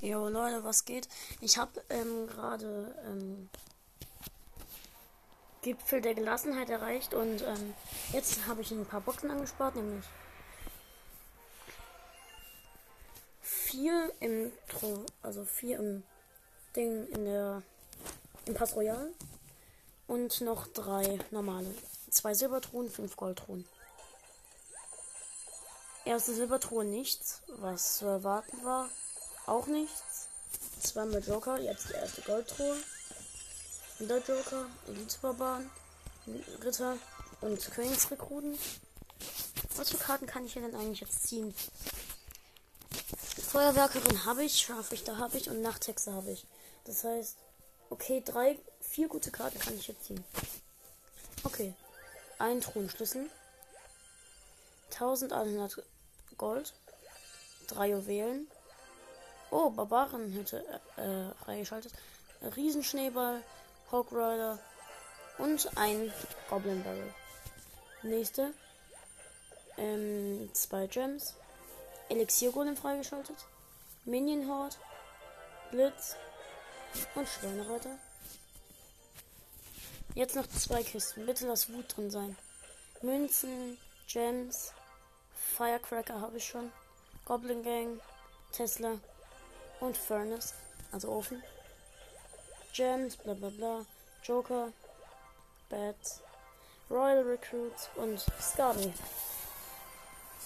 [0.00, 1.08] Jo Leute, was geht?
[1.40, 3.48] Ich habe ähm, gerade ähm,
[5.62, 7.74] Gipfel der Gelassenheit erreicht und ähm,
[8.12, 10.04] jetzt habe ich ein paar Boxen angespart, nämlich
[13.40, 16.02] vier im Tro also vier im
[16.76, 17.62] Ding in der
[18.44, 19.10] im Pass Royal
[20.06, 21.74] und noch drei normale.
[22.10, 23.66] Zwei Silbertruhen, fünf Goldtruhen.
[26.04, 28.88] Erste Silbertruhe nichts, was zu erwarten war.
[29.46, 30.28] Auch nichts.
[30.80, 32.76] Zweimal Joker, jetzt die erste Goldtruhe.
[33.98, 35.70] Wieder Joker, Elite-Barbaren,
[36.62, 36.98] Ritter
[37.40, 38.58] und Königsrekruten.
[39.76, 41.54] Was für Karten kann ich hier denn eigentlich jetzt ziehen?
[43.48, 46.46] Feuerwerkerin habe ich, Scharfrichter habe ich und Nachthexe habe ich.
[46.84, 47.36] Das heißt,
[47.90, 50.24] okay, drei, vier gute Karten kann ich jetzt ziehen.
[51.44, 51.74] Okay.
[52.38, 53.30] Ein Thronschlüssel.
[54.92, 55.82] 1100
[56.36, 56.74] Gold.
[57.66, 58.50] Drei Juwelen.
[59.58, 60.62] Oh, Barbarenhütte
[60.98, 61.90] äh, freigeschaltet.
[62.56, 63.42] Riesenschneeball,
[63.90, 64.58] Hawk Rider
[65.38, 66.12] und ein
[66.50, 67.14] Goblin Barrel.
[68.02, 68.52] Nächste.
[69.78, 71.36] Ähm, zwei Gems.
[72.10, 73.46] Elixier Golem freigeschaltet.
[74.04, 74.76] Minion Horde.
[75.70, 76.16] Blitz.
[77.14, 77.96] Und Schweinereiter.
[80.14, 81.24] Jetzt noch zwei Kisten.
[81.24, 82.36] Bitte lass Wut drin sein.
[83.00, 84.74] Münzen, Gems,
[85.32, 86.70] Firecracker habe ich schon.
[87.24, 88.00] Goblin Gang,
[88.52, 88.98] Tesla
[89.80, 90.54] und Furnace,
[90.92, 91.42] also Ofen.
[92.72, 93.86] Gems, bla bla bla.
[94.22, 94.72] Joker,
[95.68, 96.20] Bats,
[96.90, 98.92] Royal Recruits und Scarby.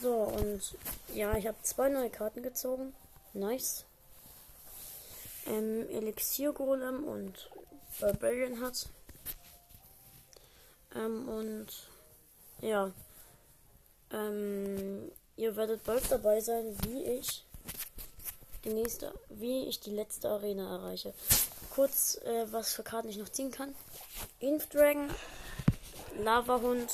[0.00, 0.76] So, und
[1.14, 2.94] ja, ich habe zwei neue Karten gezogen.
[3.32, 3.84] Nice.
[5.46, 7.50] Ähm, Elixier Golem und
[8.00, 8.88] Barbarian hat.
[10.94, 11.66] Ähm, und
[12.60, 12.92] ja.
[14.12, 17.44] Ähm, ihr werdet bald dabei sein, wie ich
[18.64, 21.14] die nächste, wie ich die letzte Arena erreiche.
[21.74, 23.74] Kurz, äh, was für Karten ich noch ziehen kann.
[24.40, 25.08] Inf Dragon,
[26.18, 26.90] Lava Hund,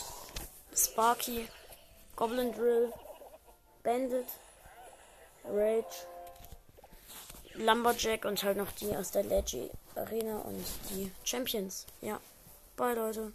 [0.75, 1.49] Sparky,
[2.15, 2.93] Goblin Drill,
[3.83, 4.27] Bandit,
[5.45, 6.07] Rage,
[7.55, 11.87] Lumberjack und halt noch die aus der Leggy Arena und die Champions.
[12.01, 12.21] Ja,
[12.77, 13.33] bye Leute.